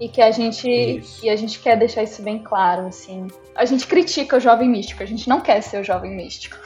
E 0.00 0.08
que 0.08 0.20
a 0.20 0.30
gente 0.30 0.68
isso. 0.68 1.24
e 1.24 1.30
a 1.30 1.36
gente 1.36 1.60
quer 1.60 1.76
deixar 1.76 2.02
isso 2.02 2.22
bem 2.22 2.42
claro, 2.42 2.86
assim. 2.86 3.28
A 3.54 3.64
gente 3.64 3.86
critica 3.86 4.36
o 4.36 4.40
jovem 4.40 4.68
místico, 4.68 5.02
a 5.02 5.06
gente 5.06 5.28
não 5.28 5.40
quer 5.40 5.60
ser 5.60 5.80
o 5.80 5.84
jovem 5.84 6.16
místico. 6.16 6.56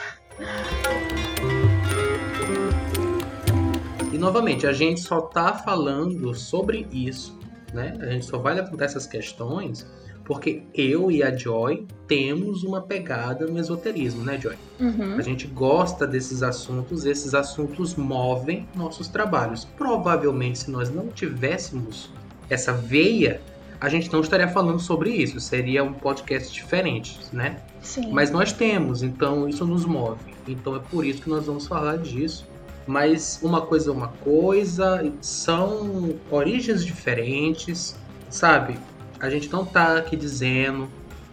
E 4.17 4.19
novamente, 4.19 4.67
a 4.67 4.73
gente 4.73 5.03
só 5.03 5.21
tá 5.21 5.53
falando 5.53 6.33
sobre 6.35 6.87
isso, 6.91 7.39
né? 7.75 7.99
A 8.01 8.07
gente 8.07 8.25
só 8.25 8.39
vai 8.39 8.55
levantar 8.55 8.87
essas 8.87 9.07
questões 9.07 9.87
porque 10.25 10.63
eu 10.73 11.11
e 11.11 11.23
a 11.23 11.37
Joy 11.37 11.87
temos 12.09 12.65
uma 12.65 12.81
pegada 12.81 13.47
no 13.47 13.59
esoterismo, 13.59 14.25
né, 14.25 14.41
Joy? 14.41 14.57
Uhum. 14.81 15.17
A 15.19 15.21
gente 15.21 15.47
gosta 15.47 16.07
desses 16.07 16.43
assuntos, 16.43 17.05
esses 17.05 17.35
assuntos 17.35 17.95
movem 17.95 18.67
nossos 18.75 19.07
trabalhos. 19.07 19.67
Provavelmente, 19.77 20.61
se 20.61 20.71
nós 20.71 20.89
não 20.89 21.09
tivéssemos 21.09 22.11
essa 22.49 22.73
veia, 22.73 23.43
a 23.79 23.91
gente 23.91 24.11
não 24.11 24.23
estaria 24.23 24.49
falando 24.49 24.81
sobre 24.81 25.11
isso. 25.11 25.39
Seria 25.41 25.85
um 25.85 25.93
podcast 25.93 26.51
diferente, 26.55 27.21
né? 27.35 27.59
Sim. 27.83 28.11
Mas 28.13 28.31
nós 28.31 28.51
temos, 28.51 29.03
então 29.03 29.47
isso 29.47 29.67
nos 29.67 29.85
move. 29.85 30.35
Então 30.49 30.75
é 30.75 30.79
por 30.79 31.05
isso 31.05 31.21
que 31.21 31.29
nós 31.29 31.45
vamos 31.45 31.67
falar 31.67 31.99
disso. 31.99 32.47
Mas 32.87 33.41
uma 33.43 33.63
coisa 33.63 33.91
é 33.91 33.93
uma 33.93 34.09
coisa, 34.09 35.13
são 35.21 36.15
origens 36.31 36.85
diferentes, 36.85 37.97
sabe? 38.31 38.79
A 39.19 39.29
gente 39.29 39.51
não 39.51 39.63
está 39.63 39.97
aqui 39.97 40.17
dizendo 40.17 40.89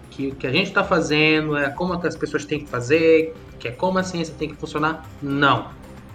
que 0.09 0.27
o 0.29 0.35
que 0.35 0.47
a 0.47 0.51
gente 0.51 0.67
está 0.67 0.83
fazendo 0.83 1.55
é 1.57 1.69
como 1.69 1.93
as 1.93 2.15
pessoas 2.15 2.45
têm 2.45 2.59
que 2.59 2.67
fazer, 2.67 3.35
que 3.59 3.67
é 3.67 3.71
como 3.71 3.99
a 3.99 4.03
ciência 4.03 4.33
tem 4.37 4.49
que 4.49 4.55
funcionar. 4.55 5.05
Não. 5.21 5.69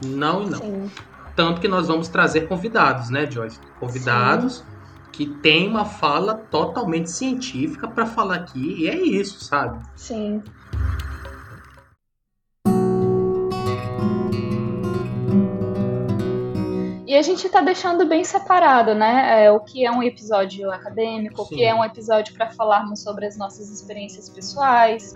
Não 0.05 0.43
e 0.43 0.51
não. 0.51 0.59
Sim. 0.59 0.91
Tanto 1.37 1.61
que 1.61 1.69
nós 1.69 1.87
vamos 1.87 2.09
trazer 2.09 2.49
convidados, 2.49 3.11
né, 3.11 3.31
Joyce? 3.31 3.61
Convidados 3.79 4.59
Sim. 4.59 4.65
que 5.13 5.27
têm 5.27 5.69
uma 5.69 5.85
fala 5.85 6.35
totalmente 6.35 7.11
científica 7.11 7.87
para 7.87 8.07
falar 8.07 8.37
aqui, 8.37 8.83
e 8.83 8.89
é 8.89 9.01
isso, 9.01 9.45
sabe? 9.45 9.79
Sim. 9.95 10.43
E 17.09 17.17
a 17.17 17.23
gente 17.23 17.47
está 17.47 17.63
deixando 17.63 18.05
bem 18.05 18.23
separado, 18.23 18.95
né? 18.95 19.47
É, 19.47 19.51
o 19.51 19.61
que 19.61 19.83
é 19.83 19.91
um 19.91 20.03
episódio 20.03 20.71
acadêmico, 20.71 21.39
Sim. 21.39 21.43
o 21.43 21.49
que 21.57 21.65
é 21.65 21.75
um 21.75 21.83
episódio 21.83 22.35
para 22.35 22.51
falarmos 22.51 23.03
sobre 23.03 23.25
as 23.25 23.35
nossas 23.35 23.71
experiências 23.71 24.29
pessoais. 24.29 25.15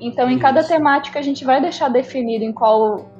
Então, 0.00 0.30
em 0.30 0.38
cada 0.38 0.64
temática, 0.64 1.18
a 1.18 1.22
gente 1.22 1.44
vai 1.44 1.60
deixar 1.60 1.90
definido 1.90 2.42
em 2.42 2.54
qual, 2.54 3.10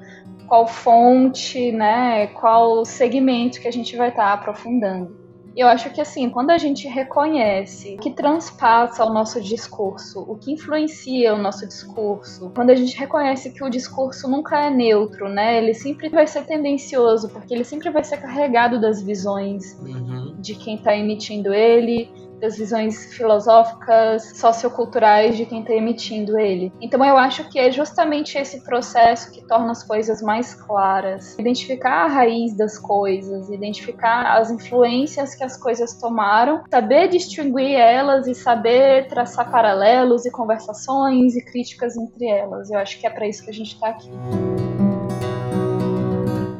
qual 0.46 0.66
fonte, 0.66 1.70
né? 1.72 2.28
Qual 2.28 2.86
segmento 2.86 3.60
que 3.60 3.68
a 3.68 3.70
gente 3.70 3.94
vai 3.98 4.08
estar 4.08 4.28
tá 4.28 4.32
aprofundando. 4.32 5.25
Eu 5.56 5.68
acho 5.68 5.90
que 5.90 6.02
assim, 6.02 6.28
quando 6.28 6.50
a 6.50 6.58
gente 6.58 6.86
reconhece 6.86 7.94
o 7.94 7.98
que 7.98 8.10
transpassa 8.10 9.02
o 9.06 9.12
nosso 9.12 9.40
discurso, 9.40 10.20
o 10.20 10.36
que 10.36 10.52
influencia 10.52 11.34
o 11.34 11.38
nosso 11.38 11.66
discurso, 11.66 12.52
quando 12.54 12.70
a 12.70 12.74
gente 12.74 12.94
reconhece 12.98 13.50
que 13.50 13.64
o 13.64 13.70
discurso 13.70 14.28
nunca 14.28 14.66
é 14.66 14.68
neutro, 14.68 15.30
né? 15.30 15.56
Ele 15.56 15.72
sempre 15.72 16.10
vai 16.10 16.26
ser 16.26 16.44
tendencioso, 16.44 17.30
porque 17.30 17.54
ele 17.54 17.64
sempre 17.64 17.88
vai 17.88 18.04
ser 18.04 18.18
carregado 18.18 18.78
das 18.78 19.02
visões 19.02 19.80
uhum. 19.80 20.34
de 20.38 20.54
quem 20.54 20.74
está 20.76 20.94
emitindo 20.94 21.54
ele, 21.54 22.10
das 22.40 22.56
visões 22.56 23.14
filosóficas, 23.14 24.36
socioculturais 24.36 25.36
de 25.36 25.46
quem 25.46 25.60
está 25.60 25.72
emitindo 25.72 26.38
ele. 26.38 26.72
Então 26.80 27.04
eu 27.04 27.16
acho 27.16 27.48
que 27.48 27.58
é 27.58 27.70
justamente 27.70 28.38
esse 28.38 28.62
processo 28.62 29.30
que 29.32 29.46
torna 29.46 29.72
as 29.72 29.82
coisas 29.82 30.22
mais 30.22 30.54
claras. 30.54 31.38
Identificar 31.38 32.04
a 32.04 32.06
raiz 32.06 32.56
das 32.56 32.78
coisas, 32.78 33.48
identificar 33.48 34.36
as 34.36 34.50
influências 34.50 35.34
que 35.34 35.44
as 35.44 35.56
coisas 35.56 35.94
tomaram, 35.94 36.62
saber 36.70 37.08
distinguir 37.08 37.72
elas 37.72 38.26
e 38.26 38.34
saber 38.34 39.08
traçar 39.08 39.50
paralelos 39.50 40.26
e 40.26 40.30
conversações 40.30 41.36
e 41.36 41.44
críticas 41.44 41.96
entre 41.96 42.26
elas. 42.26 42.70
Eu 42.70 42.78
acho 42.78 42.98
que 42.98 43.06
é 43.06 43.10
para 43.10 43.26
isso 43.26 43.44
que 43.44 43.50
a 43.50 43.54
gente 43.54 43.74
está 43.74 43.88
aqui. 43.88 44.10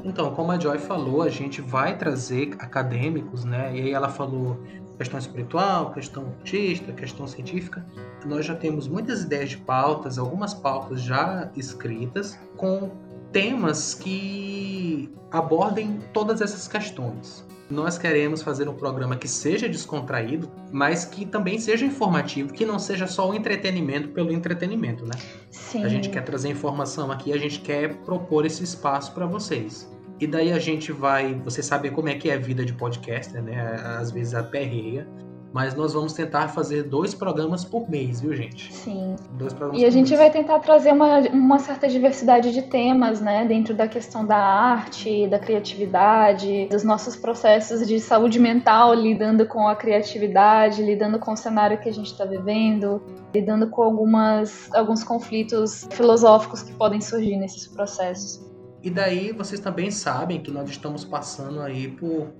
Então, 0.05 0.35
como 0.35 0.51
a 0.51 0.59
Joy 0.59 0.79
falou, 0.79 1.21
a 1.21 1.29
gente 1.29 1.61
vai 1.61 1.95
trazer 1.99 2.55
acadêmicos, 2.59 3.45
né? 3.45 3.71
E 3.75 3.83
aí 3.83 3.93
ela 3.93 4.09
falou 4.09 4.57
questão 4.97 5.19
espiritual, 5.19 5.93
questão 5.93 6.27
artística, 6.39 6.93
questão 6.93 7.27
científica. 7.27 7.85
Nós 8.25 8.47
já 8.47 8.55
temos 8.55 8.89
muitas 8.89 9.23
ideias 9.23 9.51
de 9.51 9.59
pautas, 9.59 10.19
algumas 10.19 10.55
pautas 10.55 11.03
já 11.03 11.51
escritas, 11.57 12.39
com 12.57 12.91
temas 13.33 13.95
que 13.95 15.13
abordem 15.31 16.01
todas 16.13 16.41
essas 16.41 16.67
questões. 16.67 17.47
Nós 17.69 17.99
queremos 17.99 18.43
fazer 18.43 18.69
um 18.69 18.75
programa 18.75 19.17
que 19.17 19.27
seja 19.27 19.69
descontraído, 19.69 20.49
mas 20.71 21.05
que 21.05 21.27
também 21.27 21.59
seja 21.59 21.85
informativo, 21.85 22.53
que 22.53 22.65
não 22.65 22.79
seja 22.79 23.09
só 23.09 23.29
o 23.29 23.35
entretenimento 23.35 24.09
pelo 24.11 24.33
entretenimento, 24.33 25.05
né? 25.05 25.15
Sim. 25.51 25.83
A 25.85 25.89
gente 25.89 26.09
quer 26.09 26.23
trazer 26.23 26.49
informação 26.49 27.11
aqui, 27.11 27.33
a 27.33 27.37
gente 27.37 27.61
quer 27.61 27.97
propor 28.05 28.47
esse 28.47 28.63
espaço 28.63 29.13
para 29.13 29.27
vocês. 29.27 29.91
E 30.19 30.27
daí 30.27 30.53
a 30.53 30.59
gente 30.59 30.93
vai, 30.93 31.35
você 31.35 31.63
sabe 31.63 31.91
como 31.91 32.09
é 32.09 32.15
que 32.15 32.31
é 32.31 32.35
a 32.35 32.39
vida 32.39 32.65
de 32.65 32.73
podcaster, 32.73 33.43
né? 33.43 33.77
Às 33.99 34.11
vezes 34.11 34.35
aperreia, 34.35 35.07
mas 35.53 35.75
nós 35.75 35.95
vamos 35.95 36.13
tentar 36.13 36.49
fazer 36.49 36.83
dois 36.83 37.15
programas 37.15 37.65
por 37.65 37.89
mês, 37.89 38.21
viu, 38.21 38.35
gente? 38.35 38.73
Sim. 38.73 39.17
Dois 39.39 39.55
programas 39.55 39.81
E 39.81 39.87
a 39.87 39.91
gente 39.91 40.09
mês. 40.09 40.21
vai 40.21 40.31
tentar 40.31 40.59
trazer 40.59 40.93
uma, 40.93 41.21
uma 41.31 41.59
certa 41.59 41.89
diversidade 41.89 42.53
de 42.53 42.63
temas, 42.63 43.21
né? 43.21 43.47
Dentro 43.47 43.73
da 43.75 43.89
questão 43.89 44.25
da 44.27 44.37
arte, 44.37 45.27
da 45.29 45.39
criatividade, 45.39 46.67
dos 46.71 46.85
nossos 46.85 47.17
processos 47.17 47.87
de 47.87 47.99
saúde 48.01 48.39
mental, 48.39 48.93
lidando 48.95 49.47
com 49.47 49.67
a 49.67 49.77
criatividade, 49.77 50.83
lidando 50.83 51.19
com 51.19 51.33
o 51.33 51.37
cenário 51.37 51.79
que 51.79 51.89
a 51.89 51.93
gente 51.93 52.11
está 52.13 52.25
vivendo, 52.25 53.03
lidando 53.35 53.69
com 53.71 53.83
algumas, 53.83 54.69
alguns 54.75 55.05
conflitos 55.05 55.89
filosóficos 55.91 56.63
que 56.63 56.73
podem 56.73 57.01
surgir 57.01 57.37
nesses 57.37 57.67
processos. 57.67 58.56
E 58.83 58.91
daí 58.91 59.33
vocês 59.33 59.61
também 59.61 59.91
sabem 59.91 60.41
que 60.41 60.51
nós 60.51 60.71
estamos 60.71 61.05
passando 61.05 61.61
aí 61.61 61.89
por 61.89 62.33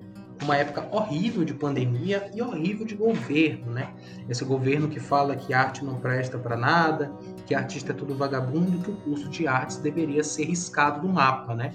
uma 0.43 0.55
época 0.55 0.87
horrível 0.91 1.43
de 1.43 1.53
pandemia 1.53 2.29
e 2.33 2.41
horrível 2.41 2.85
de 2.85 2.95
governo, 2.95 3.71
né? 3.71 3.93
Esse 4.29 4.45
governo 4.45 4.87
que 4.87 4.99
fala 4.99 5.35
que 5.35 5.53
arte 5.53 5.83
não 5.83 5.95
presta 5.95 6.37
para 6.37 6.55
nada, 6.55 7.11
que 7.45 7.55
artista 7.55 7.91
é 7.91 7.95
tudo 7.95 8.15
vagabundo, 8.15 8.79
que 8.79 8.91
o 8.91 8.95
curso 8.97 9.29
de 9.29 9.47
artes 9.47 9.77
deveria 9.77 10.23
ser 10.23 10.45
riscado 10.45 11.01
do 11.01 11.09
mapa, 11.11 11.55
né? 11.55 11.71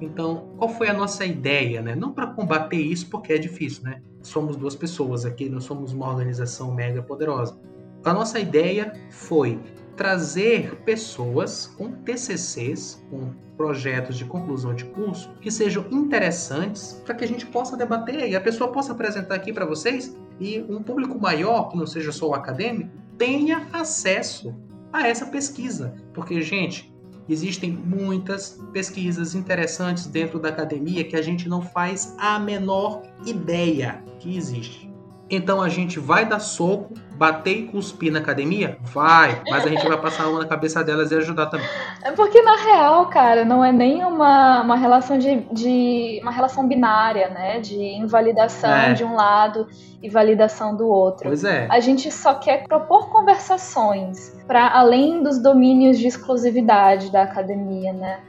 Então, 0.00 0.48
qual 0.56 0.68
foi 0.70 0.88
a 0.88 0.94
nossa 0.94 1.24
ideia, 1.24 1.82
né? 1.82 1.94
Não 1.94 2.12
para 2.12 2.28
combater 2.28 2.80
isso, 2.80 3.08
porque 3.10 3.32
é 3.32 3.38
difícil, 3.38 3.82
né? 3.84 4.00
Somos 4.22 4.56
duas 4.56 4.74
pessoas 4.74 5.24
aqui, 5.24 5.48
não 5.48 5.60
somos 5.60 5.92
uma 5.92 6.08
organização 6.08 6.72
mega 6.72 7.02
poderosa. 7.02 7.58
A 8.04 8.12
nossa 8.12 8.38
ideia 8.38 8.92
foi 9.10 9.60
trazer 9.96 10.76
pessoas 10.84 11.66
com 11.66 11.92
TCCs, 11.92 13.04
com 13.10 13.32
projetos 13.56 14.16
de 14.16 14.24
conclusão 14.24 14.74
de 14.74 14.84
curso, 14.86 15.30
que 15.40 15.50
sejam 15.50 15.86
interessantes 15.90 17.00
para 17.04 17.14
que 17.14 17.24
a 17.24 17.28
gente 17.28 17.46
possa 17.46 17.76
debater 17.76 18.28
e 18.28 18.36
a 18.36 18.40
pessoa 18.40 18.72
possa 18.72 18.92
apresentar 18.92 19.36
aqui 19.36 19.52
para 19.52 19.64
vocês 19.64 20.16
e 20.40 20.60
um 20.68 20.82
público 20.82 21.18
maior, 21.18 21.68
que 21.68 21.76
não 21.76 21.86
seja 21.86 22.10
só 22.10 22.28
o 22.28 22.34
acadêmico, 22.34 22.90
tenha 23.16 23.66
acesso 23.72 24.54
a 24.92 25.06
essa 25.06 25.26
pesquisa. 25.26 25.94
Porque, 26.12 26.40
gente, 26.42 26.92
existem 27.28 27.70
muitas 27.72 28.60
pesquisas 28.72 29.34
interessantes 29.34 30.06
dentro 30.06 30.38
da 30.38 30.48
academia 30.48 31.04
que 31.04 31.16
a 31.16 31.22
gente 31.22 31.48
não 31.48 31.62
faz 31.62 32.14
a 32.18 32.38
menor 32.38 33.02
ideia 33.24 34.02
que 34.18 34.36
existe. 34.36 34.93
Então 35.30 35.62
a 35.62 35.68
gente 35.68 35.98
vai 35.98 36.26
dar 36.26 36.38
soco, 36.38 36.94
bater 37.16 37.56
e 37.56 37.62
cuspir 37.68 38.12
na 38.12 38.18
academia? 38.18 38.76
Vai, 38.82 39.42
mas 39.48 39.64
a 39.64 39.68
gente 39.68 39.86
vai 39.86 39.96
passar 39.98 40.24
a 40.24 40.26
mão 40.26 40.38
na 40.38 40.46
cabeça 40.46 40.84
delas 40.84 41.10
e 41.10 41.16
ajudar 41.16 41.46
também. 41.46 41.66
É 42.02 42.12
porque 42.12 42.42
na 42.42 42.56
real, 42.56 43.06
cara, 43.06 43.44
não 43.44 43.64
é 43.64 43.72
nem 43.72 44.04
uma, 44.04 44.60
uma 44.62 44.76
relação 44.76 45.18
de, 45.18 45.40
de 45.52 46.18
uma 46.22 46.30
relação 46.30 46.68
binária, 46.68 47.28
né? 47.30 47.58
De 47.58 47.74
invalidação 47.76 48.70
É. 48.70 48.92
de 48.92 49.02
um 49.02 49.14
lado 49.14 49.66
e 50.02 50.08
validação 50.10 50.76
do 50.76 50.86
outro. 50.86 51.24
Pois 51.28 51.42
é. 51.42 51.66
A 51.70 51.80
gente 51.80 52.10
só 52.10 52.34
quer 52.34 52.64
propor 52.68 53.08
conversações 53.08 54.36
para 54.46 54.68
além 54.68 55.22
dos 55.22 55.38
domínios 55.42 55.98
de 55.98 56.06
exclusividade 56.06 57.10
da 57.10 57.22
academia, 57.22 57.92
né? 57.92 58.20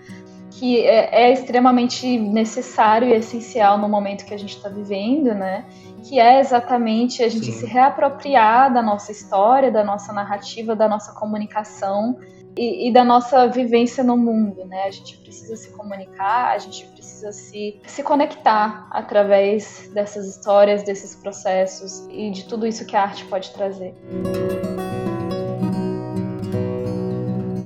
Que 0.57 0.85
é, 0.85 1.27
é 1.27 1.33
extremamente 1.33 2.17
necessário 2.17 3.09
e 3.09 3.13
essencial 3.13 3.77
no 3.77 3.89
momento 3.89 4.25
que 4.25 4.33
a 4.33 4.37
gente 4.37 4.55
está 4.55 4.69
vivendo, 4.69 5.33
né? 5.33 5.65
Que 6.03 6.19
é 6.19 6.39
exatamente 6.39 7.23
a 7.23 7.29
gente 7.29 7.47
Sim. 7.47 7.51
se 7.51 7.65
reapropriar 7.65 8.73
da 8.73 8.81
nossa 8.81 9.11
história, 9.11 9.71
da 9.71 9.83
nossa 9.83 10.13
narrativa, 10.13 10.75
da 10.75 10.87
nossa 10.87 11.13
comunicação 11.13 12.17
e, 12.57 12.89
e 12.89 12.93
da 12.93 13.03
nossa 13.03 13.47
vivência 13.47 14.03
no 14.03 14.15
mundo, 14.15 14.65
né? 14.65 14.83
A 14.83 14.91
gente 14.91 15.17
precisa 15.17 15.55
se 15.55 15.71
comunicar, 15.71 16.53
a 16.53 16.57
gente 16.57 16.85
precisa 16.87 17.31
se, 17.31 17.79
se 17.85 18.01
conectar 18.03 18.87
através 18.91 19.89
dessas 19.93 20.25
histórias, 20.27 20.83
desses 20.83 21.15
processos 21.15 22.07
e 22.09 22.31
de 22.31 22.45
tudo 22.45 22.65
isso 22.65 22.85
que 22.85 22.95
a 22.95 23.03
arte 23.03 23.25
pode 23.25 23.51
trazer. 23.51 23.93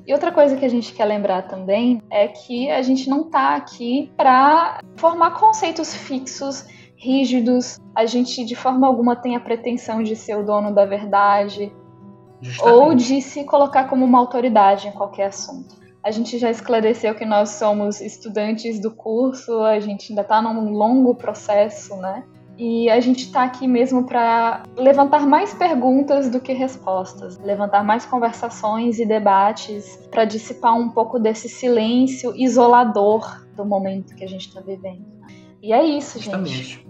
E 0.09 0.11
outra 0.13 0.31
coisa 0.31 0.57
que 0.57 0.65
a 0.65 0.69
gente 0.69 0.91
quer 0.91 1.05
lembrar 1.05 1.43
também 1.43 2.01
é 2.09 2.27
que 2.27 2.67
a 2.71 2.81
gente 2.81 3.07
não 3.07 3.27
está 3.27 3.55
aqui 3.55 4.11
para 4.17 4.79
formar 4.95 5.35
conceitos 5.39 5.93
fixos, 5.93 6.65
rígidos. 6.97 7.77
A 7.93 8.07
gente 8.07 8.43
de 8.43 8.55
forma 8.55 8.87
alguma 8.87 9.15
tem 9.15 9.35
a 9.35 9.39
pretensão 9.39 10.01
de 10.01 10.15
ser 10.15 10.35
o 10.35 10.43
dono 10.43 10.73
da 10.73 10.83
verdade, 10.83 11.71
Justamente. 12.41 12.75
ou 12.75 12.95
de 12.95 13.21
se 13.21 13.43
colocar 13.43 13.87
como 13.87 14.03
uma 14.03 14.17
autoridade 14.17 14.87
em 14.87 14.91
qualquer 14.91 15.27
assunto. 15.27 15.75
A 16.03 16.09
gente 16.09 16.39
já 16.39 16.49
esclareceu 16.49 17.13
que 17.13 17.23
nós 17.23 17.49
somos 17.49 18.01
estudantes 18.01 18.79
do 18.79 18.89
curso, 18.89 19.59
a 19.59 19.79
gente 19.79 20.11
ainda 20.11 20.23
está 20.23 20.41
num 20.41 20.71
longo 20.71 21.13
processo, 21.13 21.95
né? 21.97 22.23
E 22.59 22.89
a 22.89 22.99
gente 22.99 23.23
está 23.23 23.45
aqui 23.45 23.65
mesmo 23.65 24.03
para 24.03 24.63
levantar 24.75 25.25
mais 25.25 25.53
perguntas 25.53 26.29
do 26.29 26.41
que 26.41 26.51
respostas, 26.51 27.39
levantar 27.39 27.85
mais 27.85 28.05
conversações 28.05 28.99
e 28.99 29.05
debates 29.05 29.97
para 30.11 30.25
dissipar 30.25 30.77
um 30.77 30.89
pouco 30.89 31.17
desse 31.17 31.47
silêncio 31.47 32.35
isolador 32.35 33.45
do 33.55 33.63
momento 33.63 34.13
que 34.13 34.25
a 34.25 34.27
gente 34.27 34.49
está 34.49 34.59
vivendo. 34.59 35.05
E 35.63 35.71
é 35.71 35.81
isso, 35.81 36.19
gente. 36.19 36.25
Justamente. 36.25 36.87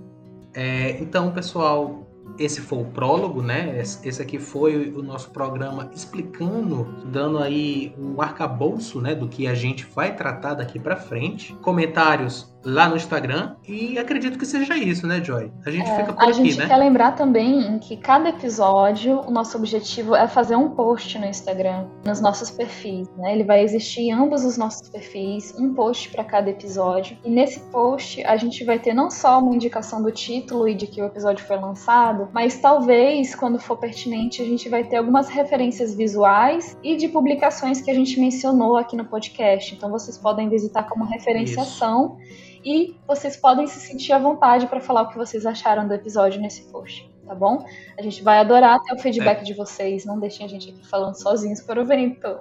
É, 0.56 1.00
então, 1.00 1.32
pessoal, 1.32 2.04
esse 2.40 2.62
foi 2.62 2.80
o 2.80 2.86
prólogo, 2.86 3.44
né? 3.44 3.80
Esse 3.80 4.22
aqui 4.22 4.40
foi 4.40 4.92
o 4.92 5.04
nosso 5.04 5.30
programa 5.30 5.92
explicando, 5.94 6.96
dando 7.06 7.38
aí 7.38 7.94
um 7.98 8.20
arcabouço, 8.22 9.00
né, 9.00 9.14
do 9.14 9.28
que 9.28 9.46
a 9.46 9.54
gente 9.54 9.86
vai 9.86 10.16
tratar 10.16 10.56
daqui 10.56 10.80
pra 10.80 10.96
frente. 10.96 11.54
Comentários 11.62 12.52
lá 12.64 12.90
no 12.90 12.96
Instagram 12.96 13.56
e 13.68 13.98
acredito 13.98 14.38
que 14.38 14.46
seja 14.46 14.76
isso, 14.76 15.08
né, 15.08 15.24
Joy? 15.24 15.52
A 15.66 15.72
gente 15.72 15.90
fica 15.90 16.14
por 16.14 16.24
É, 16.24 16.26
A 16.26 16.30
aqui, 16.30 16.34
gente 16.34 16.58
né? 16.58 16.68
quer 16.68 16.78
lembrar 16.78 17.14
também 17.14 17.80
que 17.80 17.96
cada 17.98 18.30
episódio, 18.30 19.22
o 19.22 19.32
nosso 19.32 19.58
objetivo 19.58 20.16
é 20.16 20.28
fazer 20.28 20.56
um 20.56 20.72
post 20.72 21.18
no 21.18 21.26
Instagram, 21.26 21.86
nos 22.06 22.20
nossos 22.20 22.52
perfis, 22.52 23.08
né? 23.18 23.34
Ele 23.34 23.44
vai 23.44 23.64
existir 23.64 24.02
em 24.02 24.12
ambos 24.12 24.44
os 24.44 24.58
nossos 24.58 24.90
perfis, 24.90 25.54
um 25.58 25.74
post 25.74 26.10
para 26.10 26.24
cada 26.24 26.50
episódio. 26.50 27.18
E 27.24 27.30
nesse 27.30 27.60
post 27.72 28.24
a 28.26 28.36
gente 28.36 28.64
vai 28.64 28.78
ter 28.80 28.94
não 28.94 29.10
só 29.10 29.40
uma 29.40 29.56
indicação 29.56 30.02
do 30.02 30.12
título 30.12 30.68
e 30.68 30.76
de 30.76 30.88
que 30.88 31.02
o 31.02 31.06
episódio 31.06 31.46
foi 31.46 31.58
lançado, 31.58 32.30
mas 32.34 32.58
talvez, 32.60 33.34
quando 33.36 33.60
for 33.60 33.78
pertinente, 33.78 34.42
a 34.42 34.46
gente 34.46 34.68
vai 34.68 34.84
ter 34.84 34.98
algumas 34.98 35.30
referências 35.30 35.96
visuais 35.96 36.78
e 36.84 36.96
de 36.98 37.08
publicações 37.08 37.82
que 37.82 37.90
a 37.90 37.94
gente 37.94 38.20
mencionou 38.20 38.76
aqui 38.76 38.96
no 38.96 39.06
podcast. 39.06 39.74
Então 39.74 39.90
vocês 39.90 40.18
podem 40.18 40.50
visitar 40.50 40.84
como 40.84 41.06
referenciação 41.06 42.18
e 42.64 42.96
vocês 43.08 43.38
podem 43.38 43.68
se 43.68 43.80
sentir 43.80 44.14
à 44.14 44.20
vontade 44.20 44.68
para 44.68 44.82
falar 44.82 45.04
o 45.04 45.10
que 45.10 45.18
vocês 45.18 45.46
acharam 45.46 45.88
do 45.88 45.94
episódio 45.94 46.42
nesse 46.42 46.64
post, 46.72 47.10
tá 47.26 47.36
bom? 47.36 47.66
A 47.98 48.02
gente 48.02 48.24
vai 48.24 48.40
adorar 48.40 48.82
ter 48.84 48.94
o 48.94 49.00
feedback 49.00 49.44
de 49.44 49.54
vocês, 49.54 50.06
não 50.06 50.20
deixem 50.20 50.46
a 50.46 50.50
gente 50.50 50.70
aqui 50.70 50.88
falando 50.88 51.16
sozinhos 51.16 51.62
para 51.62 51.82
o 51.82 51.86
vento. 51.86 52.40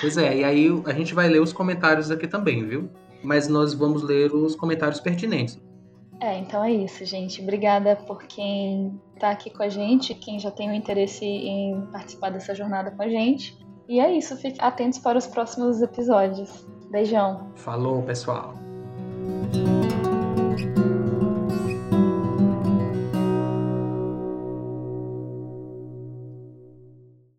Pois 0.00 0.16
é, 0.16 0.36
e 0.36 0.44
aí 0.44 0.68
a 0.86 0.92
gente 0.92 1.14
vai 1.14 1.28
ler 1.28 1.40
os 1.40 1.52
comentários 1.52 2.10
aqui 2.10 2.28
também, 2.28 2.66
viu? 2.66 2.90
Mas 3.22 3.48
nós 3.48 3.74
vamos 3.74 4.02
ler 4.02 4.32
os 4.34 4.54
comentários 4.54 5.00
pertinentes. 5.00 5.60
É, 6.20 6.38
então 6.38 6.62
é 6.62 6.70
isso, 6.70 7.04
gente. 7.04 7.40
Obrigada 7.40 7.96
por 7.96 8.22
quem 8.24 9.00
tá 9.18 9.30
aqui 9.30 9.50
com 9.50 9.62
a 9.62 9.68
gente, 9.68 10.14
quem 10.14 10.38
já 10.38 10.50
tem 10.50 10.70
o 10.70 10.74
interesse 10.74 11.24
em 11.24 11.80
participar 11.92 12.30
dessa 12.30 12.54
jornada 12.54 12.90
com 12.90 13.02
a 13.02 13.08
gente. 13.08 13.58
E 13.88 13.98
é 13.98 14.12
isso, 14.12 14.36
fiquem 14.36 14.60
atentos 14.60 14.98
para 14.98 15.18
os 15.18 15.26
próximos 15.26 15.82
episódios. 15.82 16.66
Beijão! 16.90 17.50
Falou, 17.56 18.02
pessoal! 18.02 18.69